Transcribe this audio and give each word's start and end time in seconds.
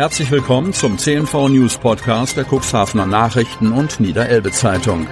Herzlich 0.00 0.30
willkommen 0.30 0.72
zum 0.72 0.96
CNV 0.96 1.50
News 1.50 1.76
Podcast 1.76 2.34
der 2.34 2.46
Cuxhavener 2.46 3.04
Nachrichten 3.04 3.70
und 3.70 4.00
Niederelbe 4.00 4.50
Zeitung. 4.50 5.06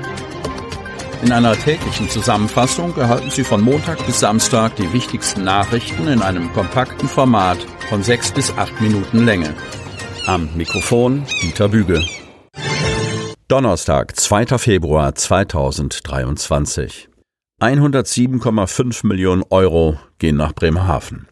In 1.23 1.31
einer 1.31 1.53
täglichen 1.53 2.09
Zusammenfassung 2.09 2.97
erhalten 2.97 3.29
Sie 3.29 3.45
von 3.45 3.61
Montag 3.61 4.07
bis 4.07 4.21
Samstag 4.21 4.77
die 4.77 4.91
wichtigsten 4.95 5.45
Nachrichten 5.45 6.09
in 6.09 6.23
einem 6.23 6.51
kompakten 6.55 7.07
Format 7.07 7.59
von 7.91 8.03
sechs 8.03 8.33
bis 8.33 8.51
acht 8.57 8.81
Minuten 8.81 9.27
Länge. 9.27 9.53
Am 10.25 10.49
Mikrofon 10.57 11.27
Dieter 11.43 11.69
Büge. 11.69 12.03
Donnerstag, 13.47 14.19
2. 14.19 14.57
Februar 14.57 15.15
2023. 15.15 17.11
107,5 17.61 19.07
Millionen 19.07 19.45
Euro 19.51 19.99
gehen 20.17 20.39
nach 20.39 20.55
Bremerhaven. 20.55 21.29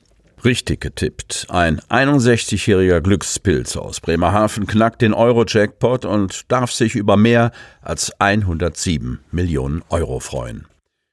Richtig 0.46 0.80
getippt. 0.80 1.48
Ein 1.50 1.80
61-jähriger 1.90 3.00
Glückspilz 3.00 3.76
aus 3.76 4.00
Bremerhaven 4.00 4.68
knackt 4.68 5.02
den 5.02 5.12
Euro-Jackpot 5.12 6.04
und 6.04 6.52
darf 6.52 6.70
sich 6.70 6.94
über 6.94 7.16
mehr 7.16 7.50
als 7.82 8.12
107 8.20 9.18
Millionen 9.32 9.82
Euro 9.88 10.20
freuen. 10.20 10.66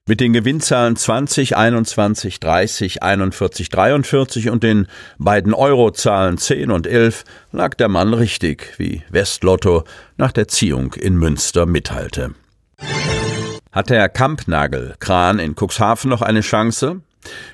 Mit 0.08 0.20
den 0.20 0.34
Gewinnzahlen 0.34 0.96
20, 0.96 1.58
21, 1.58 2.42
30, 2.42 3.02
41, 3.02 3.70
43 3.70 4.50
und 4.52 4.62
den 4.62 4.86
beiden 5.18 5.56
Eurozahlen 5.56 6.38
10 6.38 6.70
und 6.70 6.86
11 6.86 7.24
lag 7.52 7.74
der 7.74 7.90
Mann 7.90 8.14
richtig, 8.14 8.76
wie 8.78 9.02
Westlotto 9.10 9.84
nach 10.16 10.32
der 10.32 10.48
Ziehung 10.48 10.94
in 10.94 11.16
Münster 11.16 11.66
mitteilte. 11.66 12.36
Hat 13.72 13.90
der 13.90 14.10
Kampnagelkran 14.10 15.40
in 15.40 15.56
Cuxhaven 15.56 16.12
noch 16.12 16.22
eine 16.22 16.42
Chance? 16.42 17.02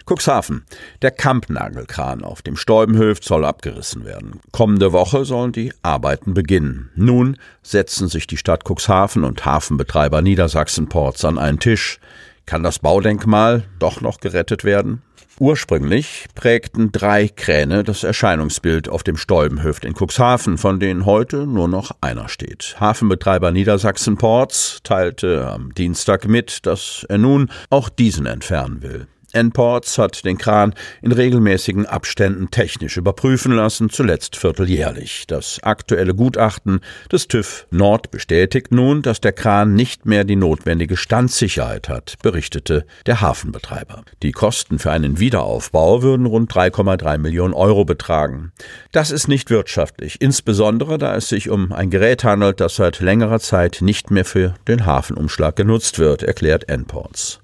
Cuxhaven. 0.06 0.66
Der 1.02 1.12
Kampnagelkran 1.12 2.24
auf 2.24 2.42
dem 2.42 2.56
Stäubenhöft 2.56 3.24
soll 3.24 3.46
abgerissen 3.46 4.06
werden. 4.06 4.40
Kommende 4.52 4.92
Woche 4.94 5.26
sollen 5.26 5.52
die 5.52 5.74
Arbeiten 5.82 6.34
beginnen. 6.34 6.90
Nun 6.96 7.38
setzen 7.62 8.08
sich 8.08 8.28
die 8.28 8.38
Stadt 8.38 8.64
Cuxhaven 8.68 9.24
und 9.24 9.46
Hafenbetreiber 9.46 10.22
Niedersachsen-Ports 10.22 11.26
an 11.26 11.38
einen 11.38 11.60
Tisch. 11.60 12.00
Kann 12.46 12.64
das 12.64 12.80
Baudenkmal 12.80 13.64
doch 13.78 14.02
noch 14.02 14.20
gerettet 14.20 14.64
werden? 14.64 15.04
Ursprünglich 15.40 16.26
prägten 16.36 16.92
drei 16.92 17.30
Kräne 17.30 17.86
das 17.86 18.04
Erscheinungsbild 18.04 18.90
auf 18.90 19.04
dem 19.04 19.16
Stäubenhöft 19.16 19.86
in 19.86 19.94
Cuxhaven, 19.94 20.58
von 20.58 20.82
denen 20.82 21.06
heute 21.06 21.48
nur 21.48 21.70
noch 21.70 21.92
einer 22.02 22.28
steht. 22.28 22.76
Hafenbetreiber 22.78 23.52
Niedersachsen 23.52 24.18
Ports 24.18 24.80
teilte 24.84 25.48
am 25.48 25.74
Dienstag 25.74 26.28
mit, 26.28 26.66
dass 26.66 27.06
er 27.08 27.20
nun 27.20 27.50
auch 27.70 27.88
diesen 27.88 28.26
entfernen 28.26 28.82
will. 28.82 29.08
N-Ports 29.34 29.98
hat 29.98 30.26
den 30.26 30.38
Kran 30.38 30.74
in 31.02 31.12
regelmäßigen 31.12 31.86
Abständen 31.86 32.50
technisch 32.52 32.98
überprüfen 32.98 33.52
lassen, 33.52 33.90
zuletzt 33.90 34.36
vierteljährlich. 34.36 35.26
Das 35.28 35.60
aktuelle 35.62 36.16
Gutachten 36.16 36.82
des 37.12 37.28
TÜV 37.28 37.68
Nord 37.72 38.12
bestätigt 38.12 38.72
nun, 38.72 39.02
dass 39.02 39.22
der 39.22 39.34
Kran 39.34 39.76
nicht 39.76 40.06
mehr 40.06 40.24
die 40.24 40.36
notwendige 40.36 40.98
Standsicherheit 40.98 41.90
hat, 41.90 42.16
berichtete 42.24 42.86
der 43.06 43.22
Hafenbetreiber. 43.22 44.04
Die 44.24 44.32
Kosten 44.32 44.80
für 44.80 44.92
einen 44.92 45.20
Wiederaufbau 45.20 46.02
würden 46.02 46.26
rund 46.26 46.52
3,3 46.52 47.18
Millionen 47.18 47.54
Euro 47.54 47.86
betragen. 47.86 48.52
Das 48.92 49.12
ist 49.12 49.28
nicht 49.28 49.50
wirtschaftlich, 49.50 50.22
insbesondere 50.22 50.98
da 50.98 51.16
es 51.16 51.30
sich 51.30 51.50
um 51.50 51.72
ein 51.72 51.90
Gerät 51.90 52.24
handelt, 52.24 52.60
das 52.60 52.76
seit 52.76 53.00
längerer 53.00 53.40
Zeit 53.40 53.80
nicht 53.82 54.12
mehr 54.12 54.26
für 54.26 54.56
den 54.68 54.86
Hafenumschlag 54.86 55.56
genutzt 55.56 56.00
wird, 56.00 56.24
erklärt 56.24 56.68
N-Ports. 56.70 57.40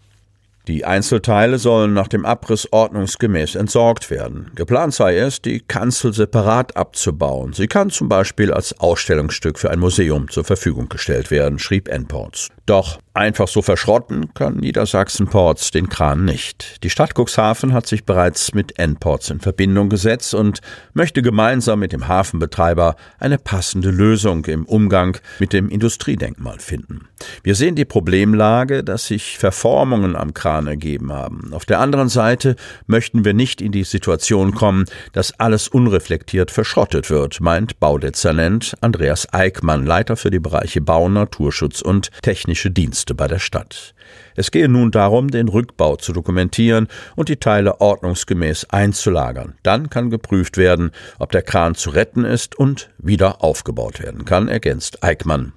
Die 0.68 0.84
Einzelteile 0.84 1.60
sollen 1.60 1.94
nach 1.94 2.08
dem 2.08 2.26
Abriss 2.26 2.68
ordnungsgemäß 2.72 3.54
entsorgt 3.54 4.10
werden. 4.10 4.52
Geplant 4.56 4.96
sei 4.96 5.18
es, 5.18 5.40
die 5.42 5.60
Kanzel 5.60 6.12
separat 6.12 6.76
abzubauen. 6.76 7.54
Sie 7.54 7.68
kann 7.68 7.92
zum 7.92 8.10
Beispiel 8.10 8.52
als 8.52 8.80
Ausstellungsstück 8.80 9.60
für 9.60 9.70
ein 9.70 9.80
Museum 9.80 10.30
zur 10.30 10.44
Verfügung 10.44 10.90
gestellt 10.90 11.30
werden, 11.30 11.60
schrieb 11.60 11.88
N-Ports. 11.88 12.50
Doch 12.66 13.00
einfach 13.14 13.48
so 13.48 13.62
verschrotten 13.62 14.34
kann 14.34 14.58
Niedersachsen-Ports 14.58 15.72
den 15.72 15.88
Kran 15.88 16.26
nicht. 16.26 16.84
Die 16.84 16.90
Stadt 16.90 17.14
Cuxhaven 17.16 17.74
hat 17.74 17.88
sich 17.88 18.06
bereits 18.06 18.54
mit 18.54 18.78
N-Ports 18.80 19.30
in 19.30 19.40
Verbindung 19.40 19.88
gesetzt 19.88 20.34
und 20.34 20.62
möchte 20.94 21.22
gemeinsam 21.22 21.80
mit 21.80 21.94
dem 21.94 22.08
Hafenbetreiber 22.08 22.96
eine 23.20 23.38
passende 23.38 23.92
Lösung 23.92 24.46
im 24.46 24.66
Umgang 24.66 25.18
mit 25.40 25.54
dem 25.54 25.70
Industriedenkmal 25.70 26.60
finden. 26.60 27.08
Wir 27.44 27.56
sehen 27.56 27.76
die 27.76 27.86
Problemlage, 27.86 28.84
dass 28.84 29.08
sich 29.08 29.38
Verformungen 29.38 30.16
am 30.16 30.34
Kran 30.34 30.68
ergeben 30.68 31.14
haben. 31.14 31.54
Auf 31.54 31.66
der 31.66 31.80
anderen 31.80 32.10
Seite 32.10 32.56
möchten 32.88 33.24
wir 33.24 33.34
nicht 33.34 33.62
in 33.62 33.72
die 33.72 33.84
Situation 33.84 34.54
kommen, 34.54 34.86
dass 35.14 35.40
alles 35.40 35.68
unreflektiert 35.68 36.52
verschrottet 36.52 37.10
wird, 37.10 37.40
meint 37.40 37.80
Baudezernent 37.80 38.76
Andreas 38.82 39.32
Eickmann, 39.34 39.86
Leiter 39.86 40.18
für 40.18 40.32
die 40.32 40.40
Bereiche 40.40 40.82
Bau, 40.82 41.08
Naturschutz 41.08 41.82
und 41.82 42.10
Technik 42.22 42.55
technische 42.56 42.72
Dienste 42.72 43.16
bei 43.16 43.28
der 43.28 43.40
Stadt. 43.40 43.94
Es 44.36 44.50
gehe 44.50 44.70
nun 44.70 44.92
darum, 44.92 45.30
den 45.30 45.50
Rückbau 45.50 45.98
zu 45.98 46.14
dokumentieren 46.14 46.88
und 47.18 47.28
die 47.28 47.36
Teile 47.36 47.82
ordnungsgemäß 47.82 48.68
einzulagern. 48.70 49.56
Dann 49.64 49.90
kann 49.90 50.10
geprüft 50.10 50.56
werden, 50.56 50.92
ob 51.20 51.34
der 51.34 51.42
Kran 51.42 51.76
zu 51.76 51.90
retten 51.90 52.24
ist 52.24 52.56
und 52.56 52.90
wieder 52.98 53.44
aufgebaut 53.44 54.02
werden 54.02 54.24
kann, 54.24 54.48
ergänzt 54.48 55.04
Eickmann. 55.04 55.52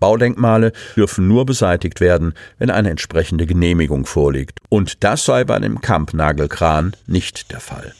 Baudenkmale 0.00 0.72
dürfen 0.96 1.28
nur 1.28 1.46
beseitigt 1.46 2.00
werden, 2.00 2.34
wenn 2.58 2.70
eine 2.70 2.90
entsprechende 2.90 3.46
Genehmigung 3.46 4.04
vorliegt. 4.04 4.58
Und 4.68 5.04
das 5.04 5.24
sei 5.24 5.44
bei 5.44 5.60
dem 5.60 5.80
Kampnagelkran 5.80 6.96
nicht 7.06 7.52
der 7.52 7.60
Fall. 7.60 7.94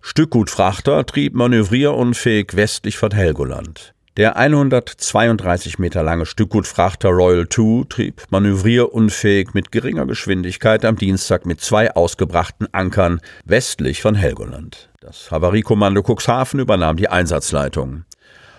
Stückgutfrachter 0.00 1.04
trieb 1.04 1.34
manövrierunfähig 1.34 2.54
westlich 2.54 2.96
von 2.96 3.10
Helgoland. 3.10 3.95
Der 4.16 4.38
132 4.38 5.78
Meter 5.78 6.02
lange 6.02 6.24
Stückgutfrachter 6.24 7.10
Royal 7.10 7.46
2 7.50 7.84
trieb 7.86 8.22
manövrierunfähig 8.30 9.52
mit 9.52 9.70
geringer 9.70 10.06
Geschwindigkeit 10.06 10.86
am 10.86 10.96
Dienstag 10.96 11.44
mit 11.44 11.60
zwei 11.60 11.94
ausgebrachten 11.94 12.66
Ankern 12.72 13.20
westlich 13.44 14.00
von 14.00 14.14
Helgoland. 14.14 14.88
Das 15.00 15.30
Havariekommando 15.30 16.02
Cuxhaven 16.02 16.60
übernahm 16.60 16.96
die 16.96 17.10
Einsatzleitung. 17.10 18.04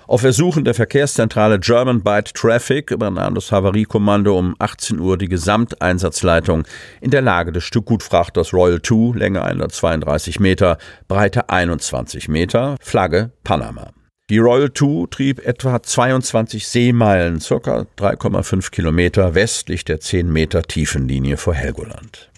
Auf 0.06 0.24
Ersuchen 0.24 0.64
der 0.64 0.76
Verkehrszentrale 0.76 1.60
German 1.60 2.04
Byte 2.04 2.36
Traffic 2.36 2.92
übernahm 2.92 3.34
das 3.34 3.52
Havariekommando 3.52 4.38
um 4.38 4.56
18 4.60 5.00
Uhr 5.00 5.18
die 5.18 5.28
Gesamteinsatzleitung 5.28 6.66
in 7.02 7.10
der 7.10 7.24
Lage 7.24 7.52
des 7.52 7.64
Stückgutfrachters 7.64 8.54
Royal 8.54 8.80
2, 8.80 9.18
Länge 9.18 9.42
132 9.42 10.40
Meter, 10.40 10.78
Breite 11.08 11.50
21 11.50 12.30
Meter, 12.30 12.76
Flagge 12.80 13.32
Panama. 13.44 13.92
Die 14.30 14.40
Royal 14.40 14.74
2 14.74 15.08
trieb 15.10 15.40
etwa 15.48 15.82
22 15.82 16.68
Seemeilen, 16.68 17.40
ca. 17.40 17.86
3,5 17.98 18.72
Kilometer 18.72 19.36
westlich 19.36 19.86
der 19.86 20.02
10 20.02 20.30
Meter 20.30 20.64
Tiefenlinie 20.64 21.38
vor 21.38 21.54
Helgoland. 21.54 22.30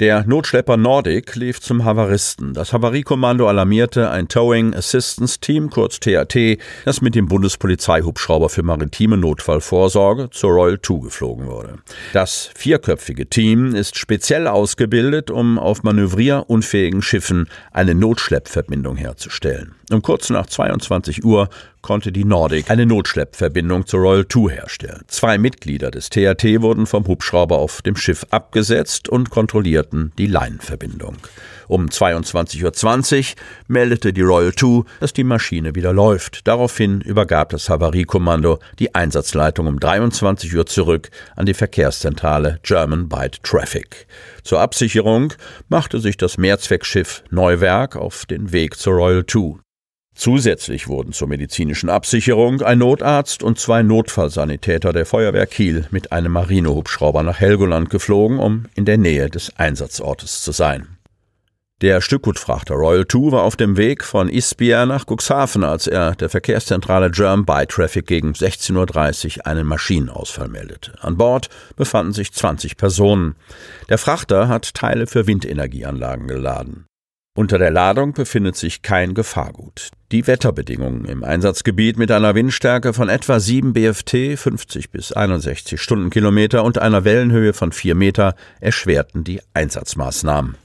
Der 0.00 0.24
Notschlepper 0.24 0.78
Nordic 0.78 1.36
lief 1.36 1.60
zum 1.60 1.84
Havaristen. 1.84 2.54
Das 2.54 2.72
Havariekommando 2.72 3.46
alarmierte 3.46 4.10
ein 4.10 4.26
Towing 4.26 4.74
Assistance 4.74 5.38
Team, 5.38 5.68
kurz 5.68 6.00
TAT, 6.00 6.34
das 6.86 7.02
mit 7.02 7.14
dem 7.14 7.28
Bundespolizeihubschrauber 7.28 8.48
für 8.48 8.62
maritime 8.62 9.18
Notfallvorsorge 9.18 10.30
zur 10.30 10.50
Royal 10.50 10.80
2 10.80 11.04
geflogen 11.04 11.46
wurde. 11.46 11.78
Das 12.14 12.50
vierköpfige 12.56 13.28
Team 13.28 13.74
ist 13.74 13.98
speziell 13.98 14.46
ausgebildet, 14.46 15.30
um 15.30 15.58
auf 15.58 15.82
manövrierunfähigen 15.82 17.02
Schiffen 17.02 17.46
eine 17.70 17.94
Notschleppverbindung 17.94 18.96
herzustellen. 18.96 19.74
Um 19.90 20.00
kurz 20.00 20.30
nach 20.30 20.46
22 20.46 21.22
Uhr 21.22 21.50
konnte 21.82 22.12
die 22.12 22.24
Nordic 22.24 22.70
eine 22.70 22.86
Notschleppverbindung 22.86 23.86
zur 23.86 24.00
Royal 24.00 24.26
2 24.26 24.52
herstellen. 24.52 25.02
Zwei 25.08 25.36
Mitglieder 25.36 25.90
des 25.90 26.08
THT 26.08 26.62
wurden 26.62 26.86
vom 26.86 27.06
Hubschrauber 27.06 27.58
auf 27.58 27.82
dem 27.82 27.96
Schiff 27.96 28.24
abgesetzt 28.30 29.08
und 29.08 29.30
kontrollierten 29.30 30.12
die 30.16 30.26
Leinenverbindung. 30.26 31.16
Um 31.68 31.86
22.20 31.86 33.18
Uhr 33.18 33.36
meldete 33.66 34.12
die 34.12 34.22
Royal 34.22 34.54
2, 34.54 34.84
dass 35.00 35.12
die 35.12 35.24
Maschine 35.24 35.74
wieder 35.74 35.92
läuft. 35.92 36.46
Daraufhin 36.46 37.00
übergab 37.00 37.50
das 37.50 37.68
Havariekommando 37.68 38.58
die 38.78 38.94
Einsatzleitung 38.94 39.66
um 39.66 39.80
23 39.80 40.54
Uhr 40.54 40.66
zurück 40.66 41.10
an 41.34 41.46
die 41.46 41.54
Verkehrszentrale 41.54 42.58
German 42.62 43.08
Byte 43.08 43.42
Traffic. 43.42 44.06
Zur 44.42 44.60
Absicherung 44.60 45.32
machte 45.68 45.98
sich 45.98 46.16
das 46.16 46.38
Mehrzweckschiff 46.38 47.24
Neuwerk 47.30 47.96
auf 47.96 48.26
den 48.26 48.52
Weg 48.52 48.76
zur 48.76 48.94
Royal 48.94 49.24
2. 49.26 49.62
Zusätzlich 50.14 50.88
wurden 50.88 51.12
zur 51.12 51.28
medizinischen 51.28 51.88
Absicherung 51.88 52.60
ein 52.60 52.78
Notarzt 52.78 53.42
und 53.42 53.58
zwei 53.58 53.82
Notfallsanitäter 53.82 54.92
der 54.92 55.06
Feuerwehr 55.06 55.46
Kiel 55.46 55.86
mit 55.90 56.12
einem 56.12 56.32
Marinehubschrauber 56.32 57.22
nach 57.22 57.40
Helgoland 57.40 57.88
geflogen, 57.90 58.38
um 58.38 58.66
in 58.74 58.84
der 58.84 58.98
Nähe 58.98 59.30
des 59.30 59.56
Einsatzortes 59.56 60.42
zu 60.42 60.52
sein. 60.52 60.98
Der 61.82 62.00
Stückgutfrachter 62.00 62.76
Royal 62.76 63.08
2 63.08 63.32
war 63.32 63.42
auf 63.42 63.56
dem 63.56 63.76
Weg 63.76 64.04
von 64.04 64.28
Ispia 64.28 64.86
nach 64.86 65.04
Cuxhaven, 65.04 65.64
als 65.64 65.88
er 65.88 66.14
der 66.14 66.28
Verkehrszentrale 66.28 67.10
Germ 67.10 67.44
by 67.44 67.66
Traffic 67.66 68.06
gegen 68.06 68.34
16.30 68.34 69.38
Uhr 69.38 69.46
einen 69.48 69.66
Maschinenausfall 69.66 70.46
meldete. 70.46 70.92
An 71.00 71.16
Bord 71.16 71.48
befanden 71.74 72.12
sich 72.12 72.32
20 72.32 72.76
Personen. 72.76 73.34
Der 73.88 73.98
Frachter 73.98 74.46
hat 74.46 74.74
Teile 74.74 75.08
für 75.08 75.26
Windenergieanlagen 75.26 76.28
geladen. 76.28 76.86
Unter 77.34 77.56
der 77.56 77.70
Ladung 77.70 78.12
befindet 78.12 78.56
sich 78.56 78.82
kein 78.82 79.14
Gefahrgut. 79.14 79.88
Die 80.10 80.26
Wetterbedingungen 80.26 81.06
im 81.06 81.24
Einsatzgebiet 81.24 81.96
mit 81.96 82.10
einer 82.10 82.34
Windstärke 82.34 82.92
von 82.92 83.08
etwa 83.08 83.40
7 83.40 83.72
BFT, 83.72 84.38
50 84.38 84.90
bis 84.90 85.12
61 85.12 85.80
Stundenkilometer 85.80 86.62
und 86.62 86.76
einer 86.76 87.04
Wellenhöhe 87.04 87.54
von 87.54 87.72
4 87.72 87.94
Meter 87.94 88.34
erschwerten 88.60 89.24
die 89.24 89.40
Einsatzmaßnahmen. 89.54 90.56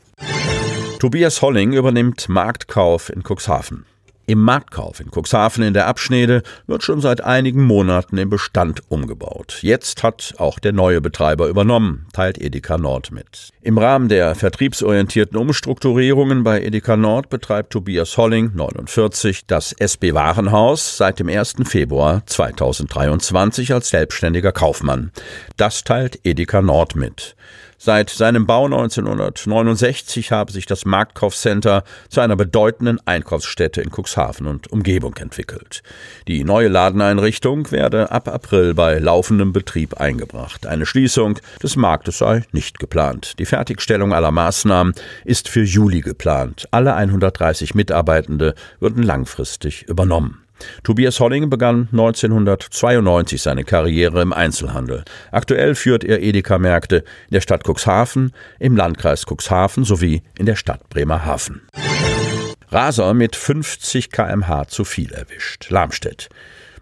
Tobias 1.00 1.42
Holling 1.42 1.72
übernimmt 1.72 2.28
Marktkauf 2.28 3.10
in 3.10 3.24
Cuxhaven. 3.24 3.86
Im 4.30 4.42
Marktkauf 4.44 5.00
in 5.00 5.10
Cuxhaven 5.10 5.64
in 5.64 5.74
der 5.74 5.88
Abschnede 5.88 6.44
wird 6.68 6.84
schon 6.84 7.00
seit 7.00 7.24
einigen 7.24 7.64
Monaten 7.64 8.18
im 8.18 8.30
Bestand 8.30 8.82
umgebaut. 8.90 9.60
Jetzt 9.62 10.04
hat 10.04 10.34
auch 10.38 10.60
der 10.60 10.74
neue 10.74 11.00
Betreiber 11.00 11.48
übernommen, 11.48 12.08
teilt 12.12 12.38
Edeka 12.38 12.78
Nord 12.78 13.12
mit. 13.12 13.54
Im 13.62 13.78
Rahmen 13.78 14.10
der 14.10 14.36
vertriebsorientierten 14.36 15.38
Umstrukturierungen 15.38 16.44
bei 16.44 16.62
Edeka 16.62 16.98
Nord 16.98 17.30
betreibt 17.30 17.72
Tobias 17.72 18.18
Holling, 18.18 18.52
49, 18.54 19.46
das 19.48 19.72
SB 19.72 20.14
Warenhaus 20.14 20.98
seit 20.98 21.20
dem 21.20 21.30
1. 21.30 21.56
Februar 21.64 22.22
2023 22.26 23.74
als 23.74 23.88
selbstständiger 23.88 24.52
Kaufmann. 24.52 25.14
Das 25.56 25.86
teilt 25.86 26.20
Edeka 26.26 26.62
Nord 26.62 26.98
mit. 26.98 27.38
Seit 27.80 28.10
seinem 28.10 28.48
Bau 28.48 28.66
1969 28.66 30.32
habe 30.32 30.52
sich 30.52 30.66
das 30.66 30.86
Marktkaufcenter 30.86 31.84
zu 32.10 32.22
einer 32.22 32.36
bedeutenden 32.36 33.00
Einkaufsstätte 33.06 33.82
in 33.82 33.92
Cuxhaven 33.92 34.48
und 34.48 34.72
Umgebung 34.72 35.16
entwickelt. 35.18 35.84
Die 36.28 36.44
neue 36.44 36.70
Ladeneinrichtung 36.70 37.72
werde 37.72 38.10
ab 38.12 38.30
April 38.30 38.74
bei 38.74 38.98
laufendem 38.98 39.54
Betrieb 39.54 40.02
eingebracht. 40.02 40.66
Eine 40.66 40.88
Schließung 40.88 41.40
des 41.62 41.76
Marktes 41.76 42.18
sei 42.18 42.44
nicht 42.52 42.80
geplant. 42.80 43.38
Die 43.38 43.46
Fertigstellung 43.46 44.12
aller 44.12 44.32
Maßnahmen 44.32 44.96
ist 45.24 45.48
für 45.48 45.64
Juli 45.64 46.02
geplant. 46.02 46.68
Alle 46.72 46.96
130 46.96 47.76
Mitarbeitende 47.76 48.56
würden 48.80 49.04
langfristig 49.04 49.84
übernommen. 49.84 50.47
Tobias 50.84 51.20
Holling 51.20 51.50
begann 51.50 51.88
1992 51.92 53.42
seine 53.42 53.64
Karriere 53.64 54.22
im 54.22 54.34
Einzelhandel. 54.34 55.04
Aktuell 55.32 55.76
führt 55.76 56.04
er 56.04 56.22
Edeka-Märkte 56.22 56.98
in 56.98 57.34
der 57.34 57.42
Stadt 57.42 57.64
Cuxhaven, 57.68 58.32
im 58.60 58.76
Landkreis 58.76 59.26
Cuxhaven 59.26 59.84
sowie 59.84 60.24
in 60.38 60.46
der 60.46 60.56
Stadt 60.56 60.90
Bremerhaven. 60.90 61.62
Raser 62.70 63.14
mit 63.14 63.36
50 63.36 64.12
kmh 64.12 64.68
zu 64.68 64.84
viel 64.84 65.14
erwischt. 65.14 65.70
Lamstedt. 65.70 66.30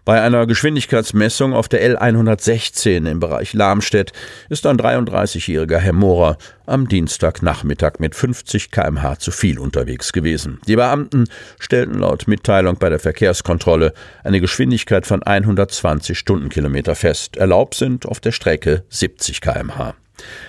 Bei 0.06 0.22
einer 0.22 0.46
Geschwindigkeitsmessung 0.46 1.52
auf 1.52 1.68
der 1.68 1.98
L116 1.98 3.10
im 3.10 3.18
Bereich 3.18 3.54
Lamstedt 3.54 4.12
ist 4.48 4.64
ein 4.64 4.78
33-jähriger 4.78 5.78
Herr 5.78 5.92
Mohrer 5.92 6.38
am 6.64 6.86
Dienstagnachmittag 6.86 7.94
mit 7.98 8.14
50 8.14 8.70
kmh 8.70 9.18
zu 9.18 9.32
viel 9.32 9.58
unterwegs 9.58 10.12
gewesen. 10.12 10.60
Die 10.68 10.76
Beamten 10.76 11.24
stellten 11.58 11.98
laut 11.98 12.28
Mitteilung 12.28 12.76
bei 12.78 12.88
der 12.88 13.00
Verkehrskontrolle 13.00 13.94
eine 14.22 14.40
Geschwindigkeit 14.40 15.08
von 15.08 15.24
120 15.24 16.16
Stundenkilometer 16.16 16.94
fest. 16.94 17.36
Erlaubt 17.36 17.74
sind 17.74 18.06
auf 18.06 18.20
der 18.20 18.30
Strecke 18.30 18.84
70 18.88 19.40
kmh. 19.40 19.96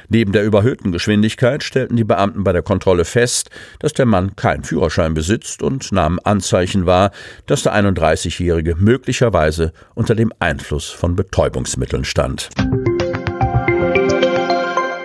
Neben 0.09 0.31
der 0.31 0.43
überhöhten 0.43 0.91
Geschwindigkeit 0.91 1.63
stellten 1.63 1.95
die 1.95 2.03
Beamten 2.03 2.43
bei 2.43 2.53
der 2.53 2.61
Kontrolle 2.61 3.05
fest, 3.05 3.49
dass 3.79 3.93
der 3.93 4.05
Mann 4.05 4.35
keinen 4.35 4.63
Führerschein 4.63 5.13
besitzt 5.13 5.61
und 5.61 5.91
nahmen 5.91 6.19
Anzeichen 6.19 6.85
wahr, 6.85 7.11
dass 7.45 7.63
der 7.63 7.75
31-Jährige 7.75 8.75
möglicherweise 8.75 9.73
unter 9.95 10.15
dem 10.15 10.31
Einfluss 10.39 10.89
von 10.89 11.15
Betäubungsmitteln 11.15 12.05
stand. 12.05 12.49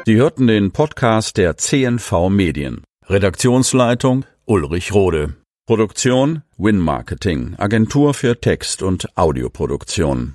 Sie 0.05 0.17
hörten 0.17 0.47
den 0.49 0.73
Podcast 0.73 1.37
der 1.37 1.57
CNV 1.57 2.29
Medien. 2.29 2.83
Redaktionsleitung 3.07 4.25
Ulrich 4.47 4.93
Rode. 4.93 5.37
Produktion 5.65 6.43
Win 6.59 6.79
Marketing, 6.79 7.55
Agentur 7.57 8.15
für 8.15 8.41
Text- 8.41 8.83
und 8.83 9.17
Audioproduktion. 9.17 10.35